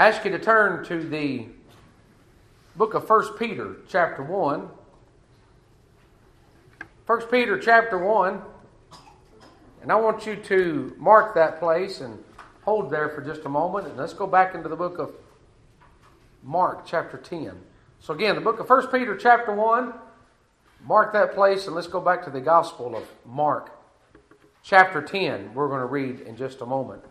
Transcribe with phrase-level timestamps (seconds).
[0.00, 1.44] I ask you to turn to the
[2.74, 4.70] book of 1 Peter, chapter 1.
[7.04, 8.40] 1 Peter, chapter 1.
[9.82, 12.18] And I want you to mark that place and
[12.62, 13.88] hold there for just a moment.
[13.88, 15.12] And let's go back into the book of
[16.42, 17.52] Mark, chapter 10.
[17.98, 19.92] So, again, the book of 1 Peter, chapter 1.
[20.82, 23.78] Mark that place and let's go back to the Gospel of Mark,
[24.62, 25.52] chapter 10.
[25.52, 27.04] We're going to read in just a moment.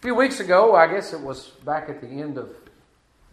[0.00, 2.56] A few weeks ago, I guess it was back at the end of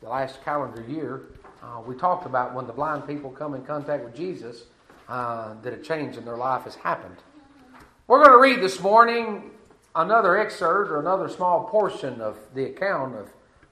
[0.02, 1.22] the last calendar year,
[1.64, 4.64] uh, we talked about when the blind people come in contact with Jesus,
[5.08, 7.16] uh, that a change in their life has happened.
[8.08, 9.52] We're going to read this morning
[9.96, 13.30] another excerpt or another small portion of the account of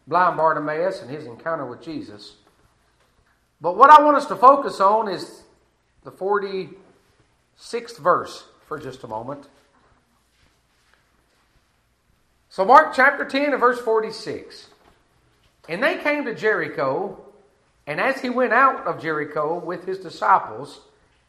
[0.08, 2.36] blind Bartimaeus and his encounter with Jesus.
[3.60, 5.44] But what I want us to focus on is
[6.06, 9.50] the 46th verse for just a moment.
[12.56, 14.68] So, Mark chapter 10 and verse 46.
[15.68, 17.20] And they came to Jericho,
[17.86, 20.80] and as he went out of Jericho with his disciples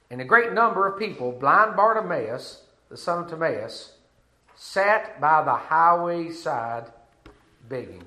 [0.08, 3.94] and a great number of people, blind Bartimaeus, the son of Timaeus,
[4.54, 6.92] sat by the highway side
[7.68, 8.04] begging.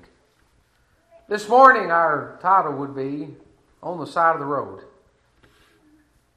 [1.28, 3.34] This morning, our title would be
[3.82, 4.84] On the Side of the Road.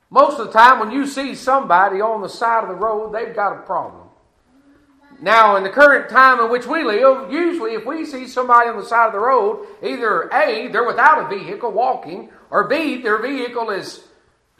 [0.09, 3.34] Most of the time, when you see somebody on the side of the road, they've
[3.34, 4.03] got a problem.
[5.22, 8.78] Now, in the current time in which we live, usually if we see somebody on
[8.78, 13.22] the side of the road, either A, they're without a vehicle walking, or B, their
[13.22, 14.03] vehicle is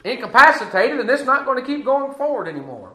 [0.04, 2.92] incapacitated and it's not going to keep going forward anymore.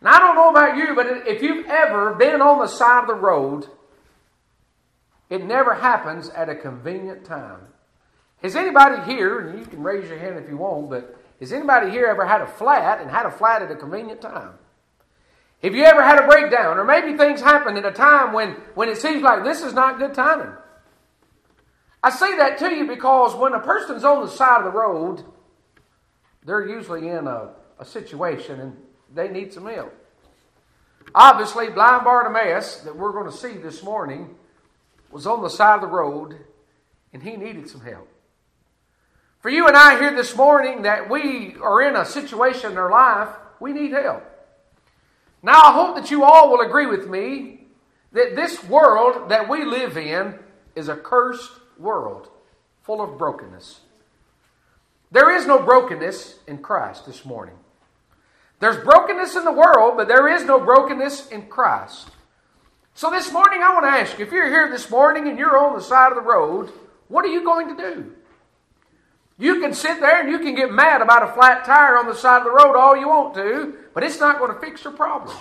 [0.00, 3.06] Now, I don't know about you, but if you've ever been on the side of
[3.08, 3.66] the road,
[5.30, 7.60] it never happens at a convenient time.
[8.42, 11.90] Has anybody here, and you can raise your hand if you want, but has anybody
[11.90, 14.52] here ever had a flat and had a flat at a convenient time?
[15.64, 16.76] Have you ever had a breakdown?
[16.76, 19.98] Or maybe things happen at a time when, when it seems like this is not
[19.98, 20.52] good timing.
[22.02, 25.24] I say that to you because when a person's on the side of the road,
[26.44, 28.76] they're usually in a, a situation and
[29.14, 29.94] they need some help.
[31.14, 34.34] Obviously, blind Bartimaeus, that we're going to see this morning,
[35.10, 36.40] was on the side of the road
[37.14, 38.08] and he needed some help.
[39.40, 42.90] For you and I here this morning, that we are in a situation in our
[42.90, 44.32] life, we need help.
[45.44, 47.66] Now, I hope that you all will agree with me
[48.12, 50.38] that this world that we live in
[50.74, 52.30] is a cursed world
[52.82, 53.80] full of brokenness.
[55.12, 57.56] There is no brokenness in Christ this morning.
[58.58, 62.08] There's brokenness in the world, but there is no brokenness in Christ.
[62.94, 65.58] So this morning, I want to ask you if you're here this morning and you're
[65.58, 66.72] on the side of the road,
[67.08, 68.12] what are you going to do?
[69.38, 72.14] You can sit there and you can get mad about a flat tire on the
[72.14, 74.92] side of the road all you want to, but it's not going to fix your
[74.92, 75.36] problem.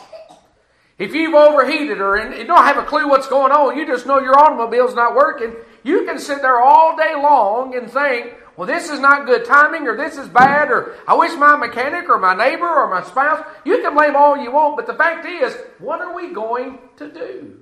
[0.97, 4.05] If you've overheated or and you don't have a clue what's going on, you just
[4.05, 5.53] know your automobile's not working,
[5.83, 9.87] you can sit there all day long and think, well, this is not good timing,
[9.87, 13.43] or this is bad, or I wish my mechanic, or my neighbor, or my spouse.
[13.65, 17.11] You can blame all you want, but the fact is, what are we going to
[17.11, 17.61] do?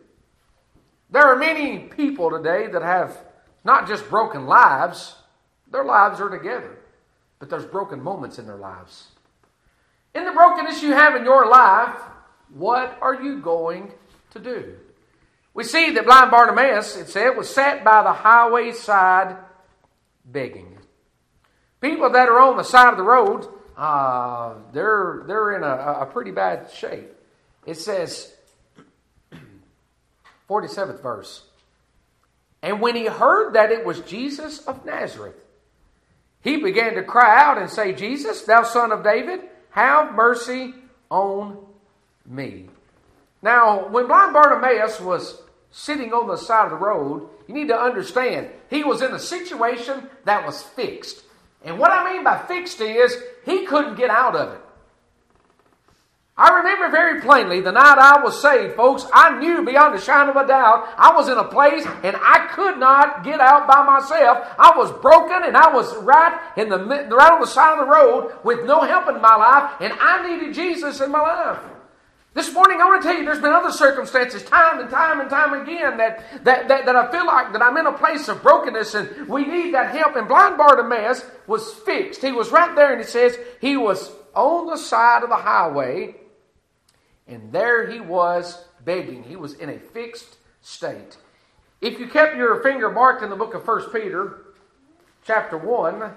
[1.10, 3.18] There are many people today that have
[3.64, 5.16] not just broken lives,
[5.72, 6.78] their lives are together,
[7.40, 9.08] but there's broken moments in their lives.
[10.14, 11.96] In the brokenness you have in your life,
[12.50, 13.94] what are you going
[14.32, 14.76] to do?
[15.54, 19.38] We see that blind Bartimaeus, it said, was sat by the highway side
[20.26, 20.78] begging.
[21.80, 26.06] People that are on the side of the road, uh, they're, they're in a, a
[26.06, 27.10] pretty bad shape.
[27.66, 28.34] It says,
[30.50, 31.44] 47th verse,
[32.62, 35.44] and when he heard that it was Jesus of Nazareth,
[36.44, 39.42] he began to cry out and say, Jesus, thou son of David,
[39.72, 40.74] have mercy
[41.10, 41.58] on
[42.26, 42.68] me.
[43.42, 45.42] Now, when blind Bartimaeus was
[45.72, 49.20] sitting on the side of the road, you need to understand he was in a
[49.20, 51.24] situation that was fixed.
[51.64, 54.61] And what I mean by fixed is he couldn't get out of it.
[56.42, 59.06] I remember very plainly the night I was saved, folks.
[59.14, 62.48] I knew beyond a shadow of a doubt I was in a place and I
[62.52, 64.48] could not get out by myself.
[64.58, 67.92] I was broken and I was right in the right on the side of the
[67.92, 71.60] road with no help in my life, and I needed Jesus in my life.
[72.34, 75.30] This morning, I want to tell you, there's been other circumstances, time and time and
[75.30, 78.42] time again, that, that, that, that I feel like that I'm in a place of
[78.42, 80.16] brokenness and we need that help.
[80.16, 82.24] And blind Bartimaeus was fixed.
[82.24, 86.16] He was right there, and it says he was on the side of the highway
[87.28, 89.24] and there he was begging.
[89.24, 91.18] He was in a fixed state.
[91.80, 94.46] If you kept your finger marked in the book of 1 Peter,
[95.26, 96.12] chapter 1,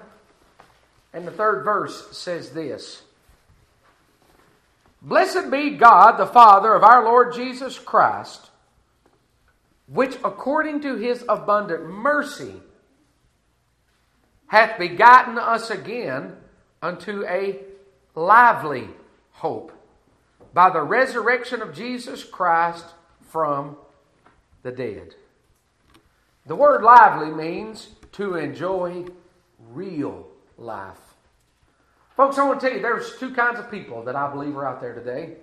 [1.12, 3.03] and the third verse says this
[5.01, 8.51] Blessed be God, the Father of our Lord Jesus Christ,
[9.87, 12.55] which according to his abundant mercy
[14.47, 16.37] hath begotten us again
[16.81, 17.59] unto a
[18.15, 18.89] lively
[19.33, 19.73] hope
[20.55, 22.87] by the resurrection of Jesus Christ
[23.29, 23.77] from
[24.62, 25.17] the dead.
[26.47, 29.06] The word lively means to enjoy
[29.71, 30.99] real life.
[32.17, 34.67] Folks, I want to tell you there's two kinds of people that I believe are
[34.67, 35.35] out there today.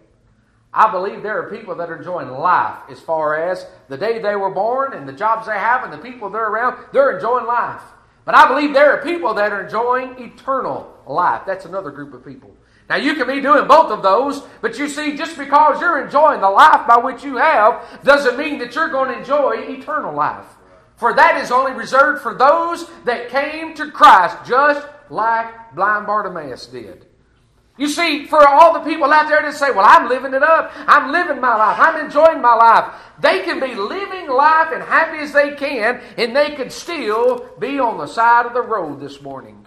[0.73, 4.37] I believe there are people that are enjoying life as far as the day they
[4.37, 7.81] were born and the jobs they have and the people they're around, they're enjoying life.
[8.23, 11.41] But I believe there are people that are enjoying eternal life.
[11.45, 12.55] That's another group of people.
[12.91, 16.41] Now, you can be doing both of those, but you see, just because you're enjoying
[16.41, 20.43] the life by which you have doesn't mean that you're going to enjoy eternal life.
[20.97, 26.65] For that is only reserved for those that came to Christ, just like blind Bartimaeus
[26.65, 27.05] did.
[27.77, 30.73] You see, for all the people out there that say, Well, I'm living it up,
[30.75, 35.19] I'm living my life, I'm enjoying my life, they can be living life and happy
[35.19, 39.21] as they can, and they could still be on the side of the road this
[39.21, 39.60] morning.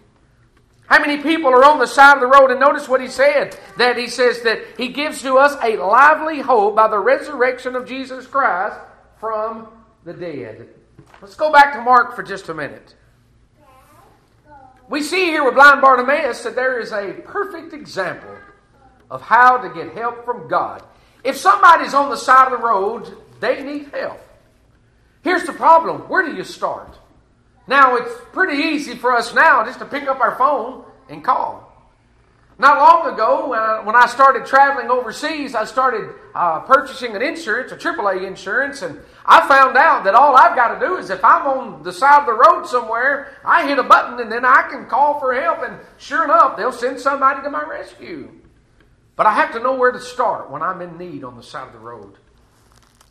[0.86, 2.50] How many people are on the side of the road?
[2.50, 6.40] And notice what he said that he says that he gives to us a lively
[6.40, 8.76] hope by the resurrection of Jesus Christ
[9.18, 9.68] from
[10.04, 10.68] the dead.
[11.22, 12.94] Let's go back to Mark for just a minute.
[14.88, 18.36] We see here with blind Bartimaeus that there is a perfect example
[19.10, 20.82] of how to get help from God.
[21.22, 24.20] If somebody's on the side of the road, they need help.
[25.22, 26.98] Here's the problem where do you start?
[27.66, 31.64] Now, it's pretty easy for us now just to pick up our phone and call.
[32.56, 37.72] Not long ago, uh, when I started traveling overseas, I started uh, purchasing an insurance,
[37.72, 41.24] a AAA insurance, and I found out that all I've got to do is if
[41.24, 44.68] I'm on the side of the road somewhere, I hit a button and then I
[44.70, 48.30] can call for help, and sure enough, they'll send somebody to my rescue.
[49.16, 51.66] But I have to know where to start when I'm in need on the side
[51.66, 52.14] of the road.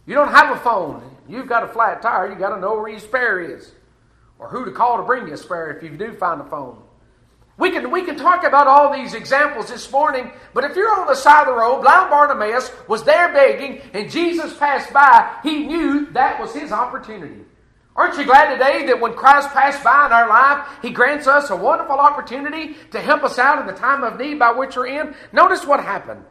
[0.06, 2.90] You don't have a phone, you've got a flat tire, you got to know where
[2.90, 3.74] your spare is,
[4.44, 6.82] or who to call to bring you a spare if you do find a phone.
[7.58, 11.08] We can, we can talk about all these examples this morning, but if you're on
[11.08, 15.66] the side of the road, blind Bartimaeus was there begging, and Jesus passed by, he
[15.66, 17.46] knew that was his opportunity.
[17.96, 21.52] Aren't you glad today that when Christ passed by in our life, He grants us
[21.52, 24.88] a wonderful opportunity to help us out in the time of need by which we're
[24.88, 25.14] in?
[25.32, 26.26] Notice what happened.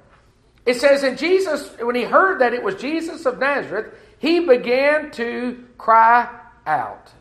[0.67, 5.13] It says, in Jesus, when He heard that it was Jesus of Nazareth, He began
[5.13, 6.29] to cry
[6.67, 7.13] out.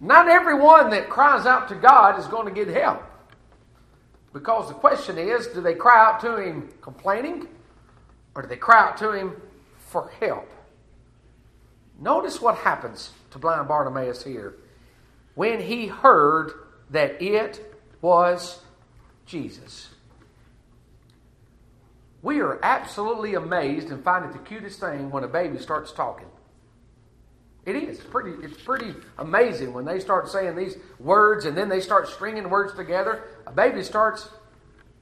[0.00, 3.02] Not everyone that cries out to God is going to get help.
[4.32, 7.48] Because the question is do they cry out to Him complaining
[8.34, 9.40] or do they cry out to Him
[9.78, 10.50] for help?
[12.00, 14.54] Notice what happens to blind Bartimaeus here.
[15.34, 16.52] When he heard
[16.90, 18.60] that it was
[19.26, 19.88] Jesus.
[22.22, 26.26] We are absolutely amazed and find it the cutest thing when a baby starts talking.
[27.66, 27.98] It is.
[27.98, 32.48] Pretty, it's pretty amazing when they start saying these words and then they start stringing
[32.48, 33.24] words together.
[33.46, 34.28] A baby starts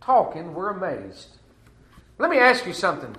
[0.00, 1.38] talking, we're amazed.
[2.18, 3.16] Let me ask you something.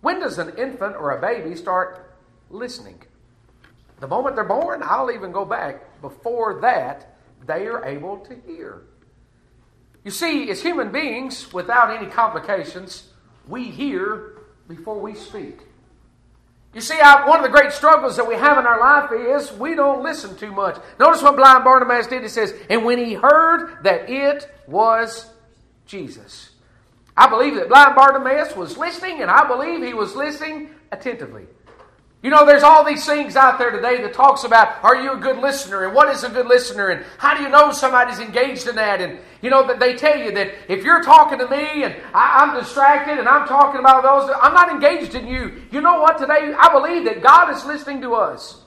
[0.00, 2.16] When does an infant or a baby start
[2.50, 3.02] listening?
[4.00, 6.00] The moment they're born, I'll even go back.
[6.00, 7.16] Before that,
[7.46, 8.82] they are able to hear.
[10.04, 13.10] You see, as human beings, without any complications,
[13.46, 15.60] we hear before we speak.
[16.74, 19.52] You see, I, one of the great struggles that we have in our life is
[19.52, 20.78] we don't listen too much.
[20.98, 22.22] Notice what blind Bartimaeus did.
[22.22, 25.30] He says, And when he heard that it was
[25.84, 26.50] Jesus.
[27.14, 31.44] I believe that blind Bartimaeus was listening, and I believe he was listening attentively.
[32.22, 35.16] You know, there's all these things out there today that talks about are you a
[35.16, 38.68] good listener and what is a good listener and how do you know somebody's engaged
[38.68, 41.82] in that and you know that they tell you that if you're talking to me
[41.82, 45.62] and I, am distracted and I'm talking about those, I'm not engaged in you.
[45.72, 46.16] You know what?
[46.18, 48.62] Today I believe that God is listening to us.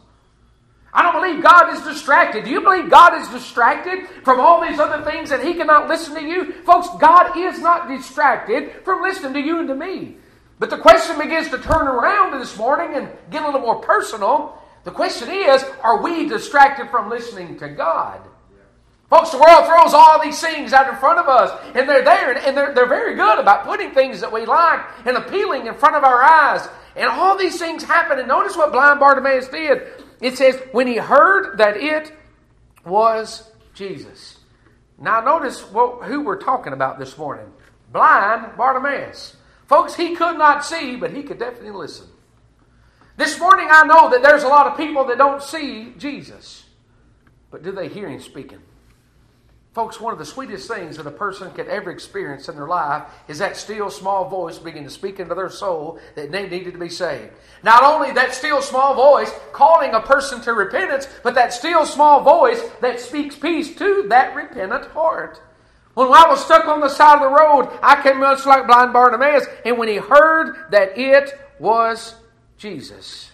[0.91, 2.43] I don't believe God is distracted.
[2.43, 6.15] Do you believe God is distracted from all these other things and He cannot listen
[6.15, 6.51] to you?
[6.63, 10.17] Folks, God is not distracted from listening to you and to me.
[10.59, 14.61] But the question begins to turn around this morning and get a little more personal.
[14.83, 18.21] The question is, are we distracted from listening to God?
[19.09, 22.33] Folks, the world throws all these things out in front of us, and they're there,
[22.37, 25.95] and they're, they're very good about putting things that we like and appealing in front
[25.95, 26.67] of our eyes.
[26.95, 28.17] And all these things happen.
[28.17, 29.83] And notice what blind Bartimaeus did.
[30.21, 32.13] It says, when he heard that it
[32.85, 34.39] was Jesus.
[34.97, 37.51] Now, notice what, who we're talking about this morning
[37.91, 39.35] blind Bartimaeus.
[39.67, 42.07] Folks, he could not see, but he could definitely listen.
[43.17, 46.65] This morning, I know that there's a lot of people that don't see Jesus,
[47.49, 48.59] but do they hear him speaking?
[49.73, 53.03] Folks, one of the sweetest things that a person could ever experience in their life
[53.27, 56.79] is that still small voice beginning to speak into their soul that they needed to
[56.79, 57.33] be saved.
[57.61, 62.21] Not only that still small voice calling a person to repentance, but that still small
[62.21, 65.41] voice that speaks peace to that repentant heart.
[65.95, 68.93] When I was stuck on the side of the road, I came much like blind
[68.93, 72.15] Bartimaeus, and when he heard that it was
[72.57, 73.31] Jesus.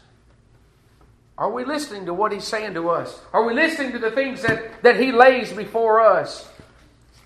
[1.37, 3.19] Are we listening to what He's saying to us?
[3.33, 6.47] Are we listening to the things that, that He lays before us?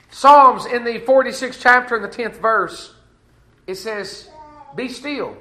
[0.09, 2.93] Psalms in the 46th chapter and the 10th verse,
[3.67, 4.29] it says,
[4.73, 5.35] Be still.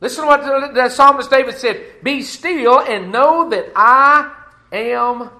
[0.00, 4.34] Listen to what the, the psalmist David said Be still and know that I
[4.72, 5.30] am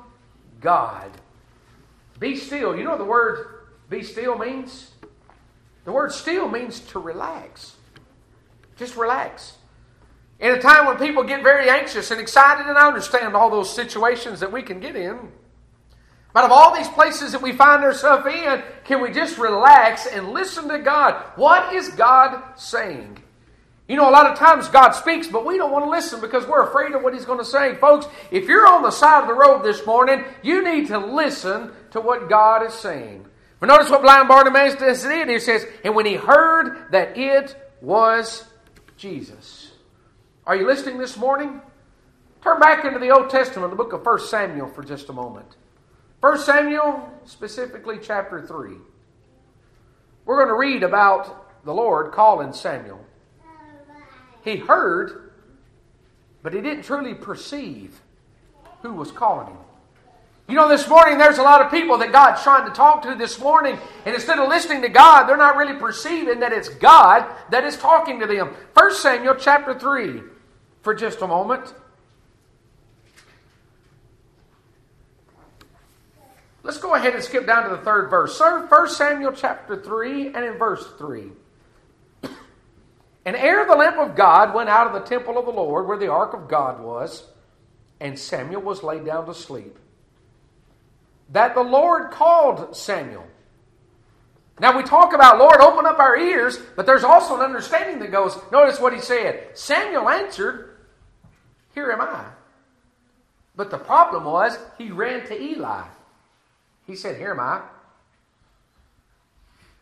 [0.60, 1.10] God.
[2.18, 2.76] Be still.
[2.76, 3.46] You know what the word
[3.88, 4.90] be still means?
[5.84, 7.76] The word still means to relax.
[8.76, 9.54] Just relax.
[10.40, 13.74] In a time when people get very anxious and excited, and I understand all those
[13.74, 15.32] situations that we can get in.
[16.32, 20.32] But of all these places that we find ourselves in, can we just relax and
[20.32, 21.14] listen to God?
[21.36, 23.22] What is God saying?
[23.86, 26.46] You know, a lot of times God speaks, but we don't want to listen because
[26.46, 27.74] we're afraid of what He's going to say.
[27.74, 31.70] Folks, if you're on the side of the road this morning, you need to listen
[31.90, 33.26] to what God is saying.
[33.60, 35.28] But notice what blind Bartimaeus did.
[35.28, 38.44] He says, And when he heard that it was
[38.96, 39.72] Jesus.
[40.46, 41.60] Are you listening this morning?
[42.42, 45.56] Turn back into the Old Testament, the book of 1 Samuel, for just a moment.
[46.20, 48.76] 1 Samuel, specifically chapter 3.
[50.24, 53.04] We're going to read about the Lord calling Samuel.
[54.44, 55.32] He heard,
[56.42, 58.00] but he didn't truly perceive
[58.82, 59.56] who was calling him.
[60.46, 63.14] You know, this morning there's a lot of people that God's trying to talk to
[63.14, 67.24] this morning, and instead of listening to God, they're not really perceiving that it's God
[67.50, 68.54] that is talking to them.
[68.74, 70.20] 1 Samuel chapter 3
[70.82, 71.72] for just a moment.
[76.62, 78.36] Let's go ahead and skip down to the third verse.
[78.36, 81.30] Sir, 1 Samuel chapter 3 and in verse 3.
[83.24, 85.98] And ere the lamp of God went out of the temple of the Lord, where
[85.98, 87.24] the ark of God was,
[88.00, 89.78] and Samuel was laid down to sleep,
[91.30, 93.26] that the Lord called Samuel.
[94.60, 98.12] Now we talk about, Lord, open up our ears, but there's also an understanding that
[98.12, 99.48] goes, notice what he said.
[99.54, 100.74] Samuel answered,
[101.74, 102.24] here am I.
[103.56, 105.82] But the problem was, he ran to Eli.
[106.86, 107.62] He said, Here am I.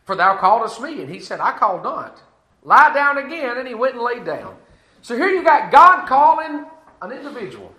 [0.05, 1.01] For thou calledest me.
[1.01, 2.21] And he said, I called not.
[2.63, 3.57] Lie down again.
[3.57, 4.57] And he went and laid down.
[5.01, 6.65] So here you got God calling
[7.01, 7.73] an individual.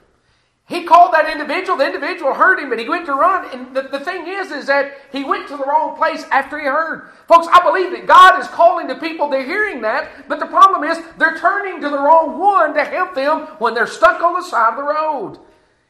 [0.67, 1.77] He called that individual.
[1.77, 3.51] The individual heard him, but he went to run.
[3.53, 6.65] And the, the thing is, is that he went to the wrong place after he
[6.65, 7.11] heard.
[7.29, 9.29] Folks, I believe that God is calling the people.
[9.29, 13.15] They're hearing that, but the problem is they're turning to the wrong one to help
[13.15, 15.39] them when they're stuck on the side of the road.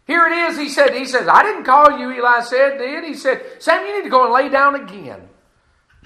[0.08, 0.58] Here it is.
[0.58, 3.04] He said, he says, I didn't call you, Eli said, did.
[3.04, 5.28] He said, Sam, you need to go and lay down again.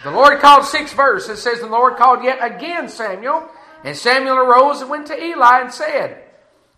[0.05, 1.28] The Lord called six verse.
[1.28, 3.49] It says, the Lord called yet again Samuel.
[3.85, 6.25] And Samuel arose and went to Eli and said,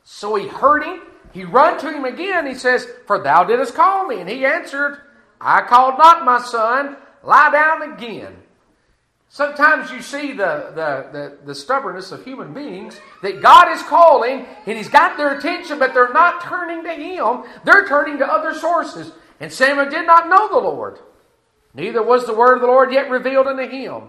[0.04, 2.46] so he heard him he run to him again.
[2.46, 4.20] He says, For thou didst call me.
[4.20, 4.98] And he answered,
[5.40, 6.96] I called not my son.
[7.22, 8.36] Lie down again.
[9.28, 14.44] Sometimes you see the, the, the, the, stubbornness of human beings that God is calling
[14.66, 17.44] and He's got their attention, but they're not turning to Him.
[17.64, 19.12] They're turning to other sources.
[19.38, 20.98] And Samuel did not know the Lord,
[21.74, 24.08] neither was the word of the Lord yet revealed unto him.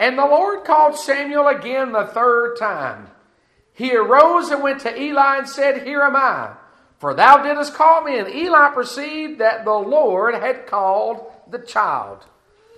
[0.00, 3.08] And the Lord called Samuel again the third time.
[3.72, 6.54] He arose and went to Eli and said, Here am I,
[6.98, 8.18] for thou didst call me.
[8.18, 12.24] And Eli perceived that the Lord had called the child.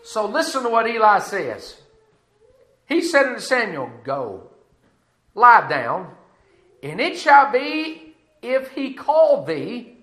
[0.02, 1.81] So listen to what Eli says.
[2.87, 4.50] He said unto Samuel, Go,
[5.35, 6.14] lie down,
[6.83, 9.97] and it shall be, if he call thee,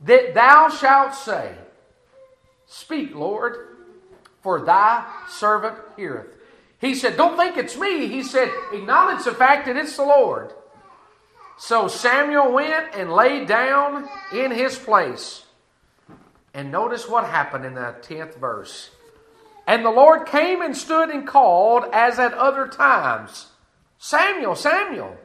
[0.00, 1.54] that thou shalt say,
[2.66, 3.76] Speak, Lord,
[4.42, 6.36] for thy servant heareth.
[6.80, 8.08] He said, Don't think it's me.
[8.08, 10.52] He said, Acknowledge the fact that it's the Lord.
[11.58, 15.44] So Samuel went and laid down in his place.
[16.52, 18.90] And notice what happened in the 10th verse.
[19.66, 23.48] And the Lord came and stood and called as at other times
[23.98, 25.16] Samuel, Samuel.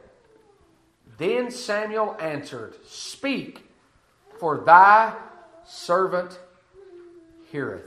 [1.18, 3.68] Then Samuel answered, Speak,
[4.40, 5.14] for thy
[5.64, 6.38] servant
[7.52, 7.86] heareth.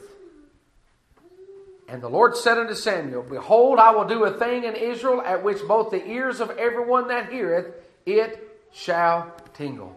[1.88, 5.44] And the Lord said unto Samuel, Behold, I will do a thing in Israel at
[5.44, 9.96] which both the ears of everyone that heareth it shall tingle.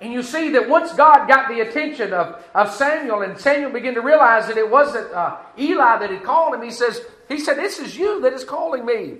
[0.00, 3.94] And you see that once God got the attention of, of Samuel, and Samuel began
[3.94, 7.56] to realize that it wasn't uh, Eli that had called him, he says, He said,
[7.56, 9.18] This is you that is calling me.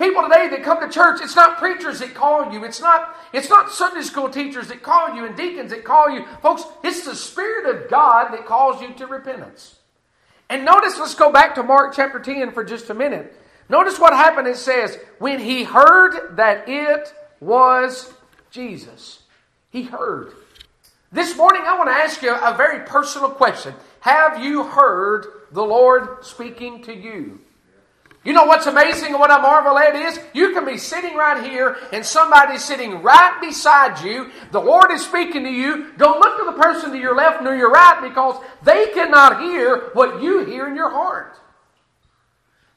[0.00, 2.64] People today that come to church, it's not preachers that call you.
[2.64, 6.24] It's not, it's not Sunday school teachers that call you and deacons that call you.
[6.40, 9.78] Folks, it's the Spirit of God that calls you to repentance.
[10.48, 13.38] And notice, let's go back to Mark chapter 10 for just a minute.
[13.68, 14.48] Notice what happened.
[14.48, 18.10] It says, when he heard that it was
[18.50, 19.22] Jesus.
[19.68, 20.32] He heard.
[21.12, 23.74] This morning, I want to ask you a very personal question.
[24.00, 27.40] Have you heard the Lord speaking to you?
[28.22, 31.42] You know what's amazing and what I marvel at is you can be sitting right
[31.42, 34.30] here and somebody's sitting right beside you.
[34.52, 35.92] The Lord is speaking to you.
[35.96, 39.90] Don't look to the person to your left nor your right because they cannot hear
[39.94, 41.38] what you hear in your heart.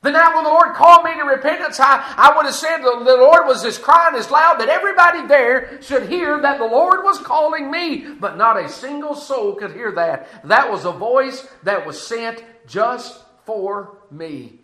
[0.01, 3.03] The night when the Lord called me to repentance, I, I would have said the,
[3.03, 7.03] the Lord was just crying as loud that everybody there should hear that the Lord
[7.03, 10.47] was calling me, but not a single soul could hear that.
[10.47, 14.62] That was a voice that was sent just for me.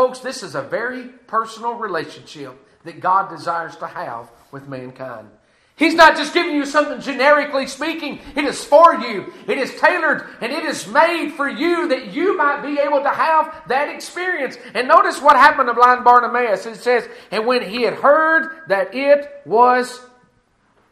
[0.00, 5.28] Folks, this is a very personal relationship that God desires to have with mankind.
[5.76, 8.18] He's not just giving you something generically speaking.
[8.34, 9.30] It is for you.
[9.46, 13.10] It is tailored and it is made for you that you might be able to
[13.10, 14.56] have that experience.
[14.72, 16.64] And notice what happened to blind Bartimaeus.
[16.64, 20.00] It says, and when he had heard that it was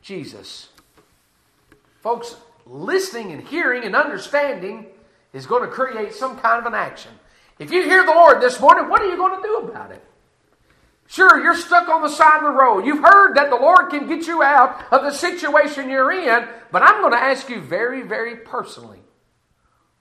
[0.03, 0.69] Jesus.
[2.03, 2.37] Folks,
[2.67, 4.85] listening and hearing and understanding
[5.33, 7.13] is going to create some kind of an action.
[7.59, 10.05] If you hear the Lord this morning, what are you going to do about it?
[11.09, 12.85] Sure, you're stuck on the side of the road.
[12.85, 16.83] You've heard that the Lord can get you out of the situation you're in, but
[16.83, 19.01] I'm going to ask you very, very personally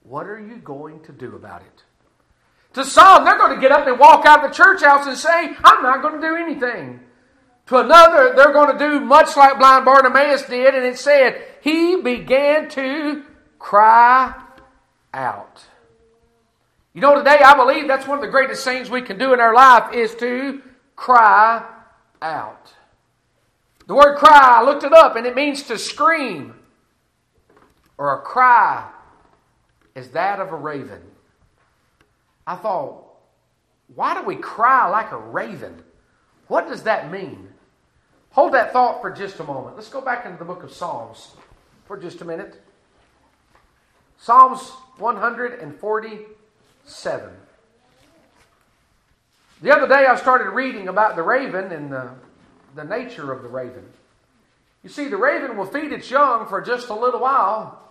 [0.02, 1.84] what are you going to do about it?
[2.74, 5.16] To some, they're going to get up and walk out of the church house and
[5.16, 7.00] say, I'm not going to do anything.
[7.66, 12.00] To another, they're going to do much like blind Bartimaeus did, and it said, He
[12.00, 13.24] began to
[13.58, 14.34] cry
[15.12, 15.62] out.
[16.94, 19.40] You know, today I believe that's one of the greatest things we can do in
[19.40, 20.62] our life is to
[20.96, 21.64] cry
[22.22, 22.72] out.
[23.86, 26.54] The word cry, I looked it up, and it means to scream.
[27.96, 28.90] Or a cry
[29.94, 31.02] is that of a raven.
[32.46, 33.04] I thought,
[33.94, 35.82] why do we cry like a raven?
[36.46, 37.48] What does that mean?
[38.30, 39.76] Hold that thought for just a moment.
[39.76, 41.32] Let's go back into the book of Psalms
[41.86, 42.60] for just a minute.
[44.16, 46.18] Psalms 140
[46.88, 47.30] 7.
[49.60, 52.10] The other day I started reading about the raven and the,
[52.74, 53.84] the nature of the raven.
[54.82, 57.82] You see, the raven will feed its young for just a little while.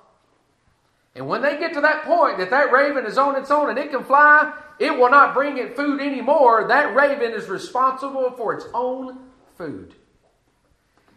[1.15, 3.77] And when they get to that point that that raven is on its own and
[3.77, 6.67] it can fly, it will not bring it food anymore.
[6.67, 9.17] That raven is responsible for its own
[9.57, 9.95] food.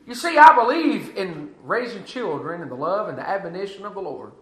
[0.06, 4.00] You see, I believe in raising children in the love and the admonition of the
[4.00, 4.32] Lord.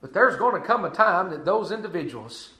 [0.00, 2.50] But there's going to come a time that those individuals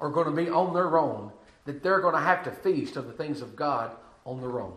[0.00, 1.32] are going to be on their own,
[1.64, 3.90] that they're going to have to feast on the things of God
[4.24, 4.74] on their own.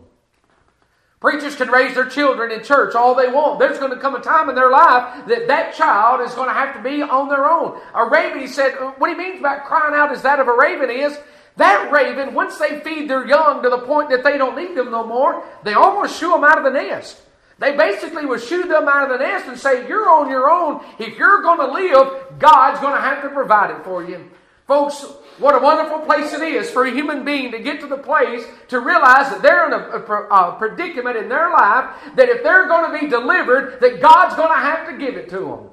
[1.23, 3.57] Preachers can raise their children in church all they want.
[3.57, 6.53] There's going to come a time in their life that that child is going to
[6.53, 7.79] have to be on their own.
[7.93, 10.53] A raven, he said, uh, what he means about crying out is that of a
[10.53, 11.17] raven is
[11.55, 14.91] that raven, once they feed their young to the point that they don't need them
[14.91, 17.21] no more, they almost shoo them out of the nest.
[17.63, 20.83] They basically would shoot them out of the nest and say, You're on your own.
[20.99, 24.29] If you're going to live, God's going to have to provide it for you.
[24.67, 25.05] Folks,
[25.39, 28.43] what a wonderful place it is for a human being to get to the place
[28.67, 32.67] to realize that they're in a, a, a predicament in their life that if they're
[32.67, 35.69] going to be delivered, that God's going to have to give it to them.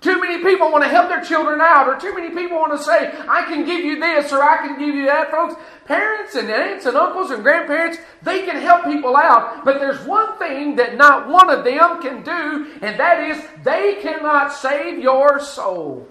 [0.00, 2.82] Too many people want to help their children out, or too many people want to
[2.82, 5.54] say, I can give you this, or I can give you that, folks.
[5.84, 10.38] Parents and aunts and uncles and grandparents, they can help people out, but there's one
[10.38, 15.38] thing that not one of them can do, and that is they cannot save your
[15.38, 16.08] soul.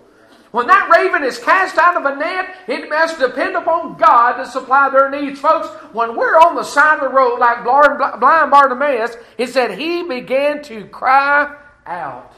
[0.52, 4.46] When that raven is cast out of a net, it must depend upon God to
[4.46, 5.40] supply their needs.
[5.40, 10.04] Folks, when we're on the side of the road like blind Bartimaeus, it said he
[10.04, 12.34] began to cry out.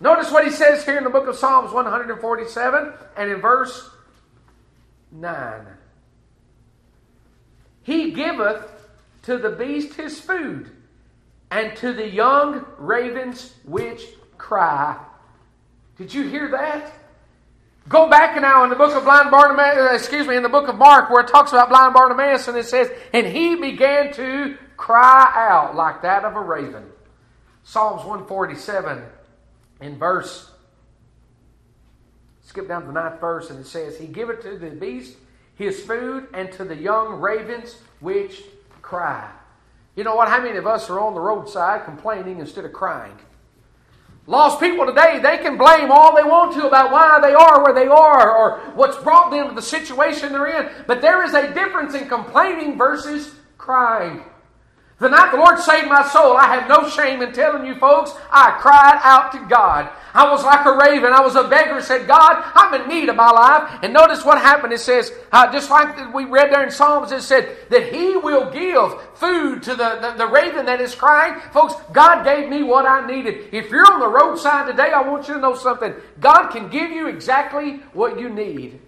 [0.00, 3.88] Notice what he says here in the book of Psalms 147 and in verse
[5.12, 5.66] 9.
[7.82, 8.70] He giveth
[9.22, 10.70] to the beast his food,
[11.50, 14.02] and to the young ravens which
[14.38, 14.96] cry.
[15.98, 16.92] Did you hear that?
[17.88, 20.68] Go back now in the book of blind Bartimaeus, uh, excuse me, in the book
[20.68, 24.56] of Mark, where it talks about blind Bartimaeus, and it says, And he began to
[24.76, 26.84] cry out like that of a raven.
[27.64, 29.02] Psalms 147
[29.80, 30.50] in verse,
[32.42, 35.16] skip down to the ninth verse, and it says, He giveth to the beast
[35.56, 38.42] his food, and to the young ravens which
[38.82, 39.28] cry.
[39.96, 40.28] You know what?
[40.28, 43.18] How many of us are on the roadside complaining instead of crying?
[44.26, 47.72] Lost people today, they can blame all they want to about why they are where
[47.72, 50.70] they are or what's brought them to the situation they're in.
[50.86, 54.24] But there is a difference in complaining versus crying.
[54.98, 58.12] The night the Lord saved my soul, I have no shame in telling you folks,
[58.30, 59.90] I cried out to God.
[60.14, 61.12] I was like a raven.
[61.12, 61.82] I was a beggar.
[61.82, 63.80] Said, God, I'm in need of my life.
[63.82, 64.72] And notice what happened.
[64.72, 68.50] It says, uh, just like we read there in Psalms, it said that He will
[68.50, 71.38] give food to the, the, the raven that is crying.
[71.52, 73.52] Folks, God gave me what I needed.
[73.52, 75.92] If you're on the roadside today, I want you to know something.
[76.18, 78.80] God can give you exactly what you need.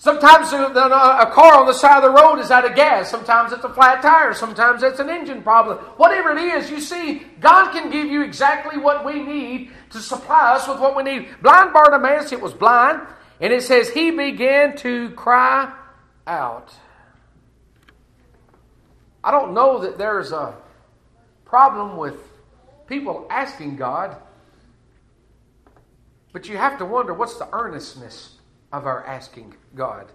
[0.00, 3.10] Sometimes a car on the side of the road is out of gas.
[3.10, 4.32] Sometimes it's a flat tire.
[4.32, 5.76] Sometimes it's an engine problem.
[5.98, 10.54] Whatever it is, you see, God can give you exactly what we need to supply
[10.54, 11.28] us with what we need.
[11.42, 13.06] Blind Bartimaeus, it was blind,
[13.42, 15.70] and it says he began to cry
[16.26, 16.72] out.
[19.22, 20.54] I don't know that there's a
[21.44, 22.16] problem with
[22.86, 24.16] people asking God,
[26.32, 28.39] but you have to wonder what's the earnestness
[28.72, 30.12] of our asking God.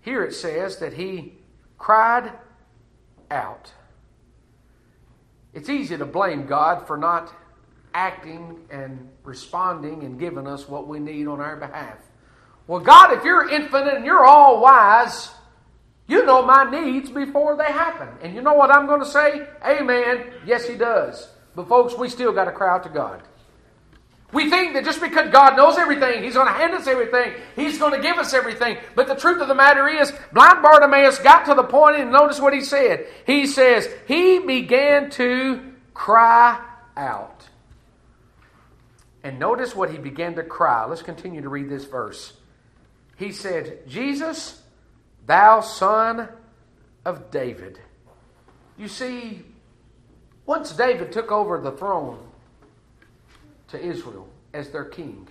[0.00, 1.34] Here it says that he
[1.78, 2.32] cried
[3.30, 3.72] out.
[5.52, 7.34] It's easy to blame God for not
[7.92, 11.98] acting and responding and giving us what we need on our behalf.
[12.66, 15.30] Well, God, if you're infinite and you're all wise,
[16.06, 18.08] you know my needs before they happen.
[18.22, 19.46] And you know what I'm going to say?
[19.64, 20.32] Amen.
[20.46, 21.28] Yes, He does.
[21.56, 23.22] But, folks, we still got to cry out to God.
[24.32, 27.78] We think that just because God knows everything, He's going to hand us everything, He's
[27.78, 28.78] going to give us everything.
[28.94, 32.40] But the truth of the matter is, blind Bartimaeus got to the point, and notice
[32.40, 33.06] what he said.
[33.26, 36.64] He says, He began to cry
[36.96, 37.48] out.
[39.22, 40.86] And notice what he began to cry.
[40.86, 42.32] Let's continue to read this verse.
[43.16, 44.62] He said, Jesus,
[45.26, 46.28] thou son
[47.04, 47.78] of David.
[48.78, 49.42] You see,
[50.46, 52.29] once David took over the throne
[53.70, 55.28] to Israel as their king,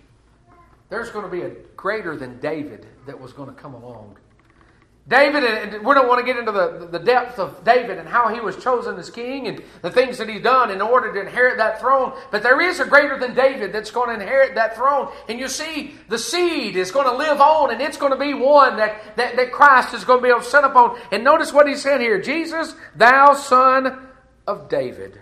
[0.89, 4.17] there's going to be a greater than David that was going to come along.
[5.09, 8.31] David, and we don't want to get into the, the depth of David and how
[8.31, 11.57] he was chosen as king and the things that he's done in order to inherit
[11.57, 12.13] that throne.
[12.29, 15.11] But there is a greater than David that's going to inherit that throne.
[15.27, 18.35] And you see, the seed is going to live on, and it's going to be
[18.35, 20.99] one that, that, that Christ is going to be able to set upon.
[21.11, 24.09] And notice what he said here Jesus, thou son
[24.45, 25.19] of David.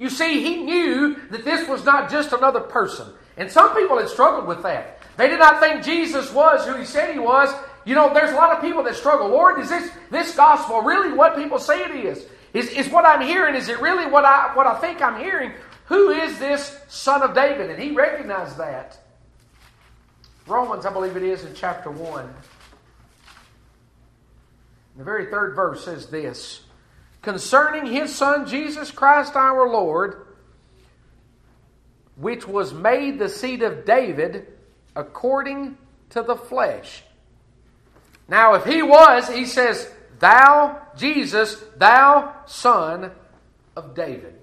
[0.00, 3.06] You see, he knew that this was not just another person.
[3.36, 4.98] And some people had struggled with that.
[5.18, 7.54] They did not think Jesus was who he said he was.
[7.84, 9.28] You know, there's a lot of people that struggle.
[9.28, 12.26] Lord, is this this gospel really what people say it is?
[12.54, 15.52] Is, is what I'm hearing, is it really what I what I think I'm hearing?
[15.86, 17.68] Who is this son of David?
[17.68, 18.98] And he recognized that.
[20.46, 22.34] Romans, I believe it is in chapter 1.
[24.96, 26.62] The very third verse says this
[27.22, 30.26] concerning his son Jesus Christ our Lord,
[32.16, 34.46] which was made the seed of David
[34.94, 35.78] according
[36.10, 37.02] to the flesh
[38.30, 43.10] now, if he was, he says, Thou, Jesus, thou son
[43.74, 44.36] of David.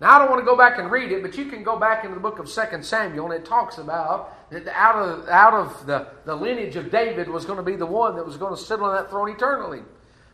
[0.00, 2.04] Now, I don't want to go back and read it, but you can go back
[2.04, 5.86] into the book of 2 Samuel, and it talks about that out of, out of
[5.86, 8.60] the, the lineage of David was going to be the one that was going to
[8.60, 9.82] sit on that throne eternally.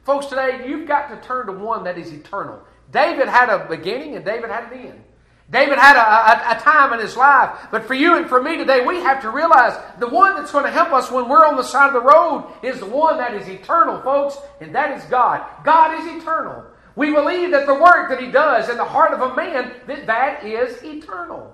[0.07, 2.63] Folks, today, you've got to turn to one that is eternal.
[2.93, 5.05] David had a beginning, and David had an end.
[5.51, 7.67] David had a, a, a, time in his life.
[7.73, 10.65] But for you and for me today, we have to realize the one that's going
[10.65, 13.35] to help us when we're on the side of the road is the one that
[13.35, 15.45] is eternal, folks, and that is God.
[15.65, 16.65] God is eternal.
[16.95, 20.07] We believe that the work that he does in the heart of a man, that
[20.07, 21.53] that is eternal.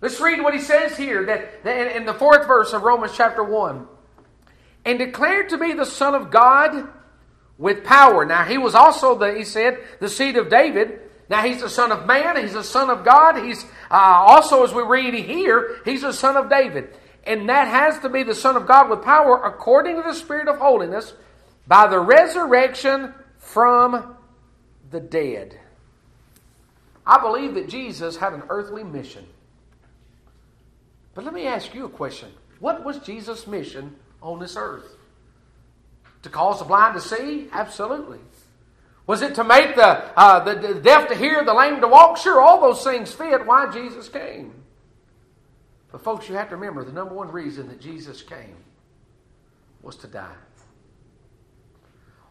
[0.00, 3.44] Let's read what he says here that, that in the fourth verse of Romans chapter
[3.44, 3.86] 1.
[4.86, 6.88] And declared to be the Son of God
[7.60, 8.24] with power.
[8.24, 10.98] Now he was also the, he said, the seed of David
[11.30, 13.36] now, he's the Son of Man, he's the Son of God.
[13.36, 16.88] He's uh, also, as we read here, he's the Son of David.
[17.22, 20.48] And that has to be the Son of God with power according to the Spirit
[20.48, 21.14] of holiness
[21.68, 24.16] by the resurrection from
[24.90, 25.56] the dead.
[27.06, 29.24] I believe that Jesus had an earthly mission.
[31.14, 32.30] But let me ask you a question.
[32.58, 34.96] What was Jesus' mission on this earth?
[36.22, 37.48] To cause the blind to see?
[37.52, 38.18] Absolutely.
[39.06, 39.86] Was it to make the,
[40.18, 42.16] uh, the, the deaf to hear, the lame to walk?
[42.16, 44.54] Sure, all those things fit why Jesus came.
[45.90, 48.56] But, folks, you have to remember the number one reason that Jesus came
[49.82, 50.36] was to die.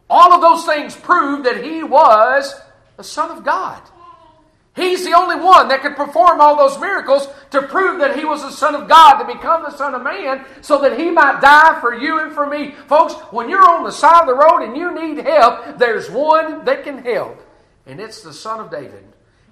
[0.08, 2.58] All of those things prove that he was
[2.96, 3.82] the Son of God.
[4.80, 8.42] He's the only one that could perform all those miracles to prove that he was
[8.42, 11.78] the Son of God, to become the Son of Man, so that he might die
[11.80, 12.72] for you and for me.
[12.86, 16.64] Folks, when you're on the side of the road and you need help, there's one
[16.64, 17.40] that can help,
[17.86, 19.04] and it's the Son of David.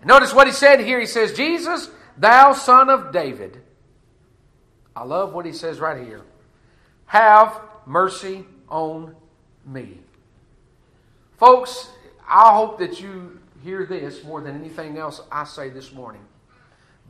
[0.05, 1.01] Notice what he said here.
[1.01, 3.61] He says, Jesus, thou son of David.
[4.95, 6.23] I love what he says right here.
[7.07, 9.15] Have mercy on
[9.65, 9.99] me.
[11.37, 11.89] Folks,
[12.29, 16.23] I hope that you hear this more than anything else I say this morning.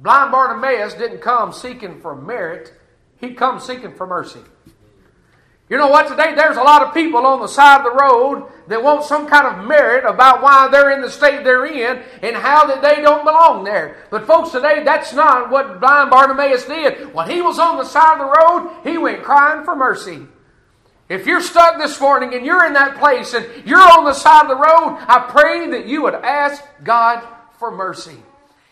[0.01, 2.73] Blind Bartimaeus didn't come seeking for merit,
[3.19, 4.41] he come seeking for mercy.
[5.69, 6.09] You know what?
[6.09, 9.27] Today there's a lot of people on the side of the road that want some
[9.27, 13.03] kind of merit about why they're in the state they're in and how that they
[13.03, 13.97] don't belong there.
[14.11, 17.13] But folks, today that's not what blind Bartimaeus did.
[17.13, 20.27] When he was on the side of the road, he went crying for mercy.
[21.09, 24.43] If you're stuck this morning and you're in that place and you're on the side
[24.43, 27.27] of the road, I pray that you would ask God
[27.59, 28.17] for mercy.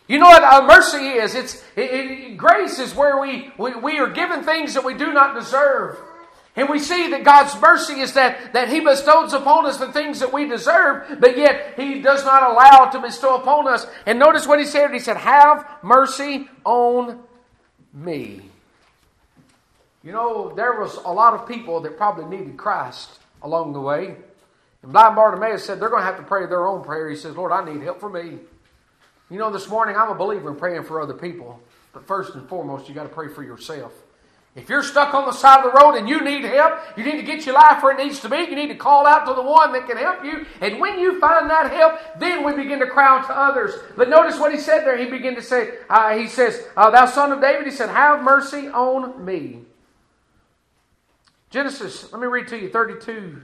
[0.06, 1.34] You know what mercy is?
[1.34, 5.12] It's it, it, grace is where we, we we are given things that we do
[5.12, 5.98] not deserve.
[6.56, 10.20] And we see that God's mercy is that, that He bestows upon us the things
[10.20, 13.86] that we deserve, but yet He does not allow to bestow upon us.
[14.06, 14.92] And notice what He said.
[14.92, 17.20] He said, Have mercy on
[17.92, 18.40] me.
[20.06, 23.10] You know, there was a lot of people that probably needed Christ
[23.42, 24.14] along the way.
[24.84, 27.10] And blind Bartimaeus said they're going to have to pray their own prayer.
[27.10, 28.38] He says, Lord, I need help for me.
[29.30, 31.60] You know, this morning I'm a believer in praying for other people.
[31.92, 33.92] But first and foremost, you got to pray for yourself.
[34.54, 37.16] If you're stuck on the side of the road and you need help, you need
[37.16, 38.36] to get your life where it needs to be.
[38.36, 40.46] You need to call out to the one that can help you.
[40.60, 43.74] And when you find that help, then we begin to cry out to others.
[43.96, 44.96] But notice what he said there.
[44.96, 48.22] He began to say, uh, he says, uh, Thou son of David, he said, Have
[48.22, 49.64] mercy on me.
[51.50, 53.42] Genesis, let me read to you 32.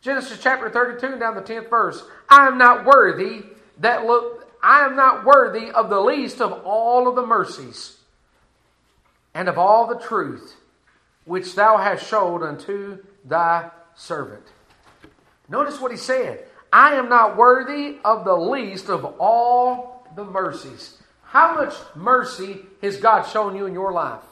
[0.00, 2.02] Genesis chapter 32 and down the 10th verse.
[2.28, 3.42] I am not worthy
[3.78, 7.96] that look, I am not worthy of the least of all of the mercies
[9.34, 10.56] and of all the truth
[11.24, 14.42] which thou hast showed unto thy servant.
[15.48, 20.98] Notice what he said I am not worthy of the least of all the mercies.
[21.24, 24.22] How much mercy has God shown you in your life?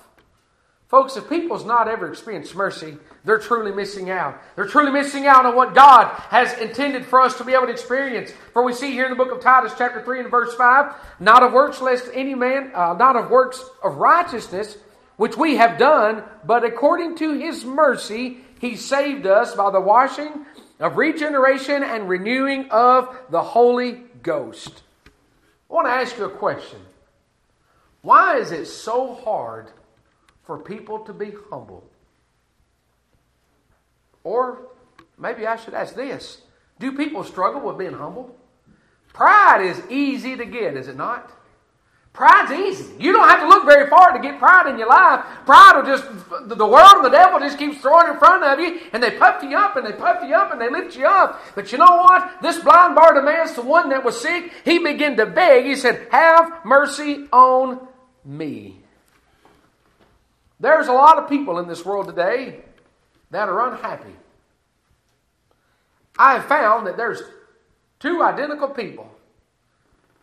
[0.88, 4.40] Folks, if people's not ever experienced mercy, they're truly missing out.
[4.56, 7.72] They're truly missing out on what God has intended for us to be able to
[7.72, 8.32] experience.
[8.54, 11.42] For we see here in the book of Titus, chapter 3 and verse 5, not
[11.42, 14.78] of works lest any man, uh, not of works of righteousness,
[15.18, 20.46] which we have done, but according to his mercy, he saved us by the washing
[20.80, 24.82] of regeneration and renewing of the Holy Ghost.
[25.70, 26.78] I want to ask you a question.
[28.00, 29.70] Why is it so hard
[30.48, 31.84] for people to be humble?
[34.24, 34.68] Or
[35.18, 36.40] maybe I should ask this
[36.80, 38.34] Do people struggle with being humble?
[39.12, 41.30] Pride is easy to get, is it not?
[42.14, 42.94] Pride's easy.
[42.98, 45.24] You don't have to look very far to get pride in your life.
[45.44, 46.04] Pride will just,
[46.48, 49.42] the world and the devil just keeps throwing in front of you, and they puff
[49.42, 51.40] you up, and they puff you up, and they lift you up.
[51.54, 52.40] But you know what?
[52.42, 55.66] This blind Bartimaeus, the one that was sick, he began to beg.
[55.66, 57.86] He said, Have mercy on
[58.24, 58.77] me.
[60.60, 62.60] There's a lot of people in this world today
[63.30, 64.16] that are unhappy.
[66.18, 67.22] I have found that there's
[68.00, 69.10] two identical people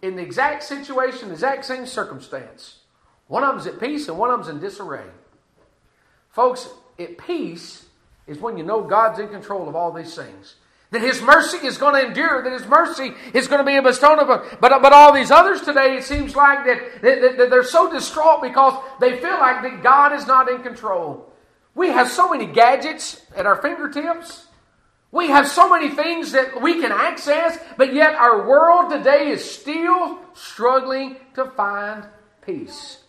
[0.01, 2.79] in the exact situation, exact same circumstance.
[3.27, 5.05] One of them's at peace and one of them's in disarray.
[6.29, 6.69] Folks,
[6.99, 7.85] at peace
[8.27, 10.55] is when you know God's in control of all these things.
[10.95, 14.17] That His mercy is going to endure, that His mercy is going to be bestowed
[14.17, 14.47] upon.
[14.61, 18.41] But, but all these others today, it seems like that, that, that they're so distraught
[18.41, 21.33] because they feel like that God is not in control.
[21.73, 24.47] We have so many gadgets at our fingertips.
[25.11, 29.43] We have so many things that we can access, but yet our world today is
[29.43, 32.05] still struggling to find
[32.45, 32.99] peace.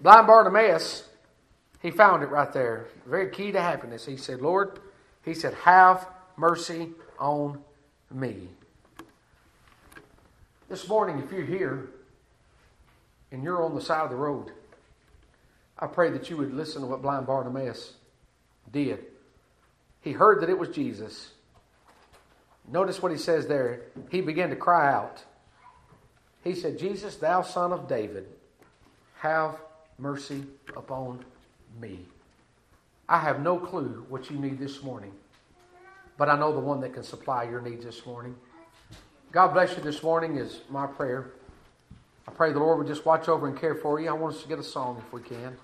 [0.00, 1.08] Blind Bartimaeus,
[1.82, 2.86] he found it right there.
[3.04, 4.06] Very key to happiness.
[4.06, 4.78] He said, Lord,
[5.24, 6.06] he said, have
[6.40, 7.58] mercy on
[8.10, 8.48] me.
[10.70, 11.90] This morning, if you're here
[13.30, 14.50] and you're on the side of the road,
[15.78, 17.92] I pray that you would listen to what blind Bartimaeus
[18.72, 19.04] did.
[20.00, 21.30] He heard that it was Jesus.
[22.66, 23.82] Notice what he says there.
[24.10, 25.22] He began to cry out.
[26.42, 28.26] He said, Jesus, thou son of David,
[29.18, 29.56] have
[29.98, 31.22] mercy upon
[31.78, 32.00] me.
[33.06, 35.12] I have no clue what you need this morning,
[36.20, 38.36] but I know the one that can supply your needs this morning.
[39.32, 41.30] God bless you this morning is my prayer.
[42.28, 44.10] I pray the Lord would just watch over and care for you.
[44.10, 45.56] I want us to get a song if we can.